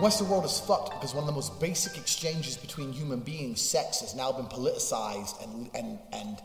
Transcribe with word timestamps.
The 0.00 0.04
Western 0.04 0.30
world 0.30 0.46
is 0.46 0.58
fucked 0.58 0.98
because 0.98 1.12
one 1.12 1.24
of 1.24 1.26
the 1.26 1.34
most 1.34 1.60
basic 1.60 1.98
exchanges 1.98 2.56
between 2.56 2.90
human 2.90 3.20
beings, 3.20 3.60
sex, 3.60 4.00
has 4.00 4.14
now 4.14 4.32
been 4.32 4.46
politicized 4.46 5.44
and, 5.44 5.68
and, 5.74 5.98
and, 6.14 6.38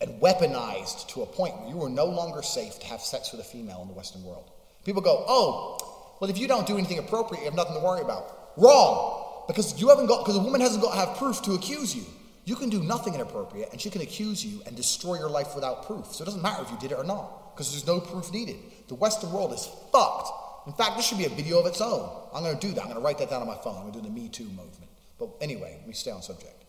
and 0.00 0.20
weaponized 0.20 1.08
to 1.08 1.22
a 1.22 1.26
point 1.26 1.58
where 1.58 1.70
you 1.70 1.82
are 1.82 1.88
no 1.88 2.04
longer 2.04 2.40
safe 2.40 2.78
to 2.78 2.86
have 2.86 3.00
sex 3.00 3.32
with 3.32 3.40
a 3.40 3.44
female 3.44 3.80
in 3.82 3.88
the 3.88 3.94
Western 3.94 4.22
world. 4.22 4.52
People 4.84 5.02
go, 5.02 5.24
oh, 5.26 6.14
well, 6.20 6.30
if 6.30 6.38
you 6.38 6.46
don't 6.46 6.68
do 6.68 6.78
anything 6.78 7.00
appropriate, 7.00 7.40
you 7.40 7.46
have 7.46 7.56
nothing 7.56 7.74
to 7.74 7.80
worry 7.80 8.00
about. 8.00 8.52
Wrong! 8.56 9.42
Because 9.48 9.80
you 9.80 9.88
haven't 9.88 10.06
got, 10.06 10.24
because 10.24 10.36
a 10.36 10.42
woman 10.44 10.60
hasn't 10.60 10.80
got 10.80 10.92
to 10.92 11.04
have 11.04 11.16
proof 11.16 11.42
to 11.42 11.54
accuse 11.54 11.96
you. 11.96 12.04
You 12.44 12.54
can 12.54 12.68
do 12.68 12.80
nothing 12.80 13.16
inappropriate 13.16 13.72
and 13.72 13.80
she 13.80 13.90
can 13.90 14.02
accuse 14.02 14.46
you 14.46 14.62
and 14.66 14.76
destroy 14.76 15.16
your 15.16 15.30
life 15.30 15.56
without 15.56 15.84
proof. 15.84 16.14
So 16.14 16.22
it 16.22 16.26
doesn't 16.26 16.42
matter 16.42 16.62
if 16.62 16.70
you 16.70 16.78
did 16.78 16.92
it 16.92 16.98
or 16.98 17.02
not, 17.02 17.56
because 17.56 17.72
there's 17.72 17.88
no 17.88 17.98
proof 17.98 18.32
needed. 18.32 18.58
The 18.86 18.94
Western 18.94 19.32
world 19.32 19.52
is 19.52 19.68
fucked. 19.90 20.30
In 20.66 20.72
fact, 20.72 20.96
this 20.96 21.06
should 21.06 21.18
be 21.18 21.24
a 21.24 21.30
video 21.30 21.58
of 21.58 21.66
its 21.66 21.80
own. 21.80 22.08
I'm 22.34 22.42
going 22.42 22.58
to 22.58 22.66
do 22.66 22.72
that. 22.74 22.82
I'm 22.82 22.88
going 22.88 23.00
to 23.00 23.04
write 23.04 23.18
that 23.18 23.30
down 23.30 23.40
on 23.40 23.48
my 23.48 23.56
phone. 23.56 23.76
I'm 23.76 23.82
going 23.82 23.94
to 23.94 24.00
do 24.00 24.08
the 24.08 24.14
Me 24.14 24.28
Too 24.28 24.44
movement. 24.44 24.90
But 25.18 25.30
anyway, 25.40 25.78
me 25.86 25.92
stay 25.92 26.10
on 26.10 26.22
subject. 26.22 26.64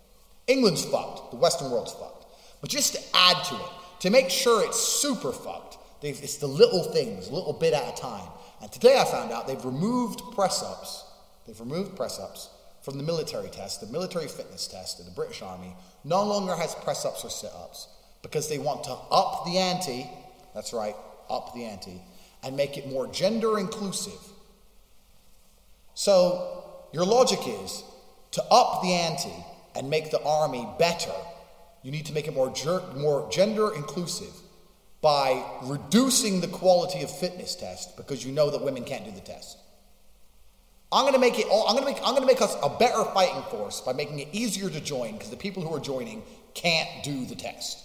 England's 0.48 0.84
fucked. 0.86 1.32
The 1.32 1.38
Western 1.38 1.72
world's 1.72 1.94
fucked. 1.94 2.26
But 2.62 2.70
just 2.70 2.94
to 2.96 3.02
add 3.14 3.44
to 3.46 3.56
it, 3.56 3.70
to 4.02 4.10
make 4.10 4.30
sure 4.30 4.64
it's 4.64 4.80
super 4.80 5.32
fucked, 5.32 5.78
it's 6.02 6.38
the 6.38 6.48
little 6.48 6.84
things, 6.84 7.28
a 7.28 7.34
little 7.34 7.54
bit 7.54 7.74
at 7.74 7.98
a 7.98 8.02
time. 8.02 8.28
And 8.62 8.72
today 8.72 8.98
I 9.00 9.06
found 9.06 9.32
out 9.32 9.48
they've 9.48 9.64
removed 9.64 10.22
press 10.34 10.64
ups. 10.64 11.06
They've 11.46 11.60
removed 11.60 11.96
press 11.96 12.20
ups 12.20 12.50
from 12.82 12.98
the 12.98 13.04
military 13.04 13.50
test. 13.50 13.82
The 13.82 13.88
military 13.88 14.28
fitness 14.28 14.68
test 14.68 15.00
of 15.00 15.06
the 15.06 15.12
British 15.12 15.42
Army 15.42 15.76
no 16.04 16.24
longer 16.24 16.56
has 16.56 16.76
press 16.76 17.06
ups 17.06 17.24
or 17.24 17.30
sit 17.30 17.52
ups 17.56 17.88
because 18.22 18.50
they 18.50 18.58
want 18.58 18.84
to 18.86 18.92
up 18.92 19.46
the 19.46 19.58
ante. 19.58 20.10
That's 20.54 20.74
right, 20.74 20.96
up 21.30 21.54
the 21.54 21.66
ante 21.66 22.02
and 22.44 22.56
make 22.56 22.78
it 22.78 22.90
more 22.90 23.08
gender 23.08 23.60
inclusive. 23.60 24.20
So, 25.94 26.64
your 26.94 27.06
logic 27.06 27.40
is 27.46 27.84
to 28.32 28.44
up 28.52 28.82
the 28.82 28.92
ante 28.92 29.46
and 29.76 29.90
make 29.90 30.12
the 30.12 30.22
army 30.24 30.68
better, 30.80 31.14
you 31.84 31.92
need 31.92 32.06
to 32.08 32.14
make 32.14 32.28
it 32.28 32.34
more, 32.34 32.50
ger- 32.52 32.84
more 32.96 33.30
gender 33.32 33.74
inclusive 33.74 34.34
by 35.02 35.44
reducing 35.64 36.42
the 36.42 36.48
quality 36.48 37.02
of 37.02 37.10
fitness 37.20 37.56
test 37.56 37.98
because 37.98 38.26
you 38.26 38.32
know 38.32 38.50
that 38.50 38.62
women 38.62 38.84
can't 38.84 39.04
do 39.04 39.12
the 39.12 39.22
test. 39.22 39.58
I'm 40.92 41.04
going 41.04 41.14
to 41.14 41.20
make 41.20 41.40
it 41.40 41.48
all, 41.50 41.68
I'm 41.68 41.76
going 41.76 41.88
to 41.88 41.92
make 41.92 42.02
I'm 42.06 42.14
going 42.16 42.22
to 42.22 42.28
make 42.28 42.42
us 42.42 42.56
a 42.62 42.70
better 42.70 43.04
fighting 43.14 43.42
force 43.50 43.82
by 43.82 43.94
making 43.94 44.20
it 44.20 44.28
easier 44.34 44.70
to 44.70 44.82
join 44.82 45.14
because 45.14 45.30
the 45.30 45.38
people 45.38 45.64
who 45.64 45.74
are 45.74 45.80
joining 45.80 46.22
can't 46.54 47.04
do 47.04 47.26
the 47.26 47.36
test. 47.36 47.80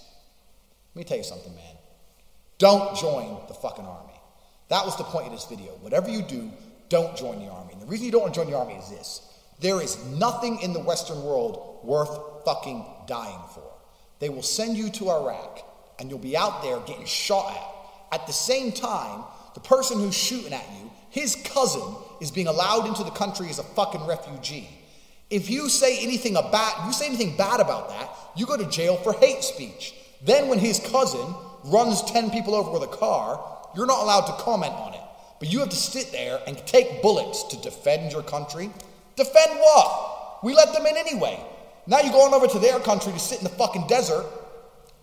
Let 0.94 1.00
me 1.00 1.04
tell 1.04 1.16
you 1.16 1.22
something, 1.22 1.54
man. 1.54 1.76
Don't 2.58 2.96
join 2.96 3.38
the 3.48 3.54
fucking 3.54 3.84
army. 3.84 4.15
That 4.68 4.84
was 4.84 4.96
the 4.96 5.04
point 5.04 5.26
of 5.26 5.32
this 5.32 5.46
video. 5.46 5.72
Whatever 5.80 6.10
you 6.10 6.22
do, 6.22 6.50
don't 6.88 7.16
join 7.16 7.38
the 7.38 7.50
army. 7.50 7.72
And 7.72 7.82
the 7.82 7.86
reason 7.86 8.06
you 8.06 8.12
don't 8.12 8.22
want 8.22 8.34
to 8.34 8.40
join 8.40 8.50
the 8.50 8.58
army 8.58 8.74
is 8.74 8.90
this 8.90 9.20
there 9.60 9.80
is 9.80 10.04
nothing 10.06 10.60
in 10.60 10.72
the 10.72 10.80
Western 10.80 11.22
world 11.22 11.80
worth 11.82 12.44
fucking 12.44 12.84
dying 13.06 13.40
for. 13.54 13.72
They 14.18 14.28
will 14.28 14.42
send 14.42 14.76
you 14.76 14.90
to 14.90 15.10
Iraq, 15.10 15.60
and 15.98 16.10
you'll 16.10 16.18
be 16.18 16.36
out 16.36 16.62
there 16.62 16.78
getting 16.80 17.06
shot 17.06 17.54
at. 17.54 18.20
At 18.20 18.26
the 18.26 18.32
same 18.32 18.72
time, 18.72 19.24
the 19.54 19.60
person 19.60 19.98
who's 19.98 20.14
shooting 20.14 20.52
at 20.52 20.64
you, 20.78 20.90
his 21.10 21.36
cousin, 21.36 21.96
is 22.20 22.30
being 22.30 22.46
allowed 22.46 22.86
into 22.86 23.04
the 23.04 23.10
country 23.10 23.48
as 23.48 23.58
a 23.58 23.62
fucking 23.62 24.06
refugee. 24.06 24.68
If 25.30 25.50
you 25.50 25.68
say 25.68 25.98
anything 26.02 26.36
about, 26.36 26.86
you 26.86 26.92
say 26.92 27.06
anything 27.06 27.36
bad 27.36 27.60
about 27.60 27.88
that, 27.88 28.10
you 28.36 28.46
go 28.46 28.56
to 28.56 28.68
jail 28.70 28.96
for 28.96 29.12
hate 29.14 29.42
speech. 29.42 29.94
Then 30.22 30.48
when 30.48 30.58
his 30.58 30.78
cousin 30.78 31.34
runs 31.64 32.02
10 32.02 32.30
people 32.30 32.54
over 32.54 32.70
with 32.70 32.82
a 32.82 32.96
car, 32.96 33.55
you're 33.76 33.86
not 33.86 34.02
allowed 34.02 34.26
to 34.26 34.32
comment 34.42 34.72
on 34.72 34.94
it. 34.94 35.00
But 35.38 35.52
you 35.52 35.60
have 35.60 35.68
to 35.68 35.76
sit 35.76 36.12
there 36.12 36.40
and 36.46 36.56
take 36.66 37.02
bullets 37.02 37.42
to 37.44 37.60
defend 37.60 38.12
your 38.12 38.22
country. 38.22 38.70
Defend 39.16 39.60
what? 39.60 40.38
We 40.42 40.54
let 40.54 40.72
them 40.72 40.86
in 40.86 40.96
anyway. 40.96 41.38
Now 41.86 42.00
you're 42.00 42.12
going 42.12 42.34
over 42.34 42.46
to 42.46 42.58
their 42.58 42.80
country 42.80 43.12
to 43.12 43.18
sit 43.18 43.38
in 43.38 43.44
the 43.44 43.50
fucking 43.50 43.86
desert 43.86 44.24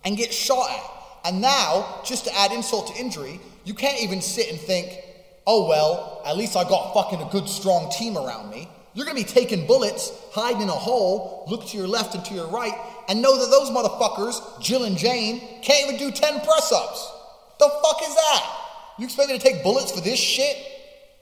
and 0.04 0.16
get 0.16 0.34
shot 0.34 0.70
at. 0.70 1.30
And 1.30 1.40
now, 1.40 2.02
just 2.04 2.24
to 2.26 2.36
add 2.36 2.52
insult 2.52 2.94
to 2.94 3.00
injury, 3.00 3.40
you 3.64 3.74
can't 3.74 4.02
even 4.02 4.20
sit 4.20 4.50
and 4.50 4.60
think, 4.60 4.98
oh 5.46 5.66
well, 5.68 6.22
at 6.26 6.36
least 6.36 6.56
I 6.56 6.64
got 6.64 6.92
fucking 6.92 7.22
a 7.22 7.30
good 7.30 7.48
strong 7.48 7.90
team 7.90 8.18
around 8.18 8.50
me. 8.50 8.68
You're 8.92 9.06
gonna 9.06 9.16
be 9.16 9.24
taking 9.24 9.66
bullets, 9.66 10.12
hiding 10.32 10.62
in 10.62 10.68
a 10.68 10.72
hole, 10.72 11.46
look 11.48 11.66
to 11.68 11.76
your 11.76 11.88
left 11.88 12.14
and 12.14 12.24
to 12.26 12.34
your 12.34 12.46
right, 12.48 12.74
and 13.08 13.22
know 13.22 13.38
that 13.38 13.50
those 13.50 13.70
motherfuckers, 13.70 14.60
Jill 14.60 14.84
and 14.84 14.96
Jane, 14.98 15.40
can't 15.62 15.88
even 15.88 15.98
do 15.98 16.10
10 16.10 16.40
press 16.40 16.72
ups. 16.72 17.12
The 17.58 17.68
fuck 17.68 18.02
is 18.02 18.14
that? 18.14 18.63
You 18.96 19.06
expect 19.06 19.28
me 19.28 19.38
to 19.38 19.42
take 19.42 19.62
bullets 19.64 19.90
for 19.90 20.00
this 20.00 20.18
shit? 20.18 20.56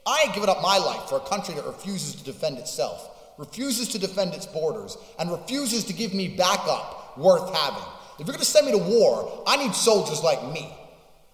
I 0.05 0.23
ain't 0.25 0.33
giving 0.35 0.49
up 0.49 0.61
my 0.61 0.77
life 0.77 1.09
for 1.09 1.17
a 1.17 1.21
country 1.21 1.55
that 1.55 1.65
refuses 1.65 2.15
to 2.15 2.23
defend 2.23 2.59
itself, 2.59 3.33
refuses 3.39 3.87
to 3.89 3.99
defend 3.99 4.33
its 4.33 4.45
borders, 4.45 4.95
and 5.17 5.31
refuses 5.31 5.83
to 5.85 5.93
give 5.93 6.13
me 6.13 6.27
backup 6.27 7.17
worth 7.17 7.53
having. 7.55 7.83
If 8.19 8.27
you're 8.27 8.33
gonna 8.33 8.45
send 8.45 8.67
me 8.67 8.73
to 8.73 8.77
war, 8.77 9.43
I 9.47 9.57
need 9.57 9.73
soldiers 9.73 10.21
like 10.21 10.43
me. 10.53 10.71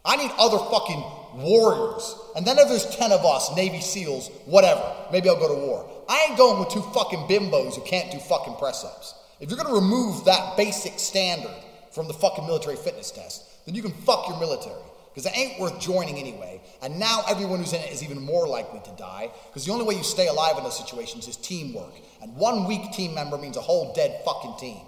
I 0.05 0.15
need 0.15 0.31
other 0.39 0.57
fucking 0.57 1.03
warriors. 1.35 2.15
And 2.37 2.45
then 2.45 2.57
if 2.57 2.69
there's 2.69 2.95
10 2.95 3.11
of 3.11 3.25
us, 3.25 3.53
Navy 3.55 3.81
SEALs, 3.81 4.29
whatever, 4.45 4.95
maybe 5.11 5.27
I'll 5.27 5.39
go 5.39 5.53
to 5.53 5.67
war. 5.67 5.89
I 6.07 6.27
ain't 6.29 6.37
going 6.37 6.59
with 6.59 6.69
two 6.69 6.81
fucking 6.93 7.27
bimbos 7.27 7.75
who 7.75 7.81
can't 7.81 8.11
do 8.11 8.17
fucking 8.17 8.55
press 8.55 8.85
ups. 8.85 9.13
If 9.41 9.49
you're 9.49 9.61
gonna 9.61 9.75
remove 9.75 10.23
that 10.23 10.55
basic 10.55 10.99
standard 10.99 11.53
from 11.91 12.07
the 12.07 12.13
fucking 12.13 12.45
military 12.45 12.77
fitness 12.77 13.11
test, 13.11 13.43
then 13.65 13.75
you 13.75 13.81
can 13.81 13.91
fuck 13.91 14.29
your 14.29 14.39
military 14.39 14.81
because 15.19 15.33
it 15.33 15.37
ain't 15.37 15.59
worth 15.59 15.81
joining 15.81 16.17
anyway. 16.17 16.61
And 16.81 16.97
now 16.97 17.23
everyone 17.27 17.59
who's 17.59 17.73
in 17.73 17.81
it 17.81 17.91
is 17.91 18.01
even 18.01 18.21
more 18.21 18.47
likely 18.47 18.79
to 18.85 18.91
die 18.91 19.29
because 19.47 19.65
the 19.65 19.73
only 19.73 19.83
way 19.83 19.95
you 19.95 20.03
stay 20.03 20.27
alive 20.27 20.57
in 20.57 20.63
those 20.63 20.77
situations 20.77 21.27
is 21.27 21.35
teamwork. 21.35 21.91
And 22.21 22.33
one 22.37 22.65
weak 22.65 22.93
team 22.93 23.15
member 23.15 23.37
means 23.37 23.57
a 23.57 23.61
whole 23.61 23.91
dead 23.93 24.21
fucking 24.23 24.53
team. 24.57 24.79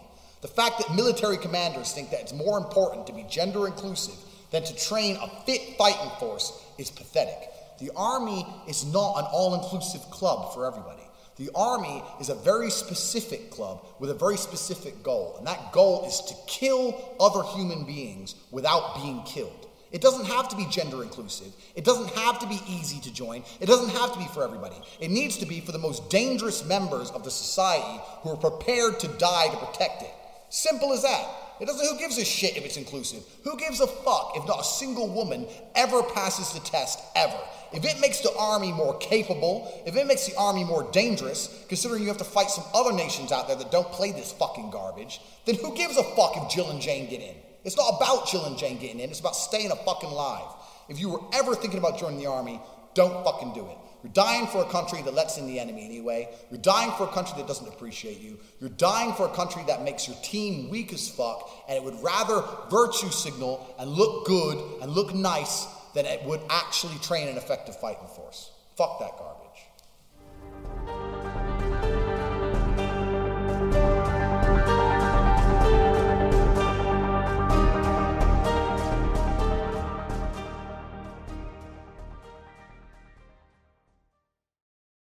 The 0.42 0.48
fact 0.48 0.78
that 0.78 0.96
military 0.96 1.36
commanders 1.36 1.92
think 1.92 2.12
that 2.12 2.22
it's 2.22 2.32
more 2.32 2.58
important 2.58 3.08
to 3.08 3.14
be 3.14 3.26
gender 3.30 3.68
inclusive 3.68 4.16
than 4.52 4.64
to 4.64 4.74
train 4.74 5.18
a 5.22 5.28
fit 5.46 5.76
fighting 5.78 6.12
force 6.18 6.66
is 6.78 6.90
pathetic. 6.90 7.50
The 7.82 7.92
Army 7.94 8.46
is 8.70 8.86
not 8.86 9.18
an 9.18 9.26
all 9.34 9.56
inclusive 9.56 10.00
club 10.12 10.54
for 10.54 10.66
everybody. 10.66 11.04
The 11.36 11.50
Army 11.54 12.02
is 12.22 12.30
a 12.30 12.36
very 12.36 12.70
specific 12.70 13.52
club 13.52 13.86
with 14.00 14.10
a 14.10 14.14
very 14.14 14.38
specific 14.38 15.04
goal, 15.04 15.36
and 15.38 15.46
that 15.46 15.74
goal 15.74 16.06
is 16.06 16.22
to 16.22 16.36
kill 16.48 17.18
other 17.20 17.44
human 17.54 17.84
beings 17.84 18.36
without 18.50 18.96
being 18.96 19.24
killed. 19.24 19.68
It 19.92 20.02
doesn't 20.02 20.26
have 20.26 20.48
to 20.50 20.56
be 20.56 20.66
gender 20.68 21.04
inclusive. 21.04 21.54
It 21.76 21.84
doesn't 21.84 22.10
have 22.12 22.40
to 22.40 22.48
be 22.48 22.60
easy 22.68 23.00
to 23.02 23.14
join. 23.14 23.44
It 23.60 23.66
doesn't 23.66 23.90
have 23.90 24.14
to 24.14 24.20
be 24.20 24.28
for 24.34 24.44
everybody. 24.44 24.78
It 25.00 25.12
needs 25.12 25.38
to 25.38 25.46
be 25.46 25.60
for 25.60 25.74
the 25.74 25.78
most 25.78 26.10
dangerous 26.10 26.66
members 26.66 27.12
of 27.12 27.24
the 27.24 27.32
society 27.32 28.02
who 28.22 28.32
are 28.32 28.38
prepared 28.38 29.00
to 29.02 29.08
die 29.08 29.48
to 29.50 29.58
protect 29.58 30.04
it. 30.04 30.12
Simple 30.50 30.94
as 30.94 31.04
that. 31.04 31.28
It 31.60 31.68
doesn't 31.68 31.86
who 31.86 32.00
gives 32.00 32.18
a 32.18 32.26
shit 32.26 32.58
if 32.58 32.66
it's 32.66 32.78
inclusive? 32.78 33.24
Who 33.44 33.56
gives 33.58 33.82
a 33.82 33.88
fuck 33.88 34.34
if 34.36 34.48
not 34.48 34.62
a 34.62 34.64
single 34.64 35.08
woman 35.08 35.46
ever 35.76 36.02
passes 36.02 36.54
the 36.54 36.60
test 36.60 37.00
ever? 37.16 37.38
If 37.72 37.86
it 37.86 38.02
makes 38.02 38.20
the 38.20 38.36
army 38.38 38.72
more 38.72 38.98
capable, 38.98 39.72
if 39.86 39.96
it 39.96 40.08
makes 40.08 40.26
the 40.26 40.36
army 40.38 40.64
more 40.64 40.90
dangerous, 40.92 41.64
considering 41.70 42.02
you 42.02 42.08
have 42.08 42.18
to 42.18 42.24
fight 42.24 42.50
some 42.50 42.66
other 42.74 42.92
nations 42.92 43.32
out 43.32 43.48
there 43.48 43.58
that 43.58 43.72
don't 43.72 43.92
play 43.92 44.12
this 44.12 44.34
fucking 44.34 44.72
garbage, 44.72 45.22
then 45.46 45.56
who 45.56 45.76
gives 45.76 45.98
a 45.98 46.04
fuck 46.04 46.36
if 46.36 46.50
Jill 46.50 46.70
and 46.72 46.82
Jane 46.82 47.10
get 47.10 47.22
in? 47.22 47.36
It's 47.64 47.78
not 47.78 47.96
about 47.98 48.28
Jill 48.28 48.46
and 48.46 48.58
Jane 48.58 48.80
getting 48.80 49.00
in, 49.00 49.10
it's 49.10 49.20
about 49.20 49.36
staying 49.36 49.72
a 49.72 49.76
fucking 49.76 50.10
alive. 50.10 50.54
If 50.90 51.00
you 51.00 51.10
were 51.10 51.22
ever 51.34 51.56
thinking 51.56 51.80
about 51.80 52.00
joining 52.00 52.20
the 52.20 52.26
army, 52.26 52.60
don't 52.94 53.24
fucking 53.24 53.54
do 53.54 53.66
it. 53.68 53.78
You're 54.04 54.14
dying 54.14 54.48
for 54.48 54.64
a 54.64 54.66
country 54.66 55.02
that 55.04 55.14
lets 55.14 55.38
in 55.38 55.46
the 55.46 55.60
enemy 55.60 55.86
anyway. 55.86 56.28
You're 56.50 56.60
dying 56.60 56.92
for 56.98 57.04
a 57.04 57.12
country 57.12 57.36
that 57.38 57.48
doesn't 57.48 57.68
appreciate 57.68 58.20
you. 58.20 58.40
You're 58.60 58.72
dying 58.72 59.14
for 59.14 59.28
a 59.28 59.34
country 59.34 59.62
that 59.68 59.84
makes 59.84 60.08
your 60.08 60.18
team 60.24 60.70
weak 60.70 60.92
as 60.92 61.08
fuck, 61.08 61.50
and 61.70 61.78
it 61.78 61.84
would 61.84 62.02
rather 62.02 62.44
virtue 62.72 63.10
signal 63.10 63.74
and 63.78 63.92
look 63.92 64.26
good 64.26 64.82
and 64.82 64.92
look 64.92 65.14
nice 65.14 65.68
than 65.94 66.06
it 66.06 66.24
would 66.24 66.42
actually 66.50 66.98
train 67.00 67.28
an 67.28 67.38
effective 67.38 67.80
fighting 67.80 68.08
force. 68.16 68.52
Fuck 68.76 69.00
that 69.00 69.12
garbage. 69.18 69.42